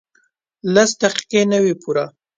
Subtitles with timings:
[0.73, 2.05] لس دقیقې نه وې پوره.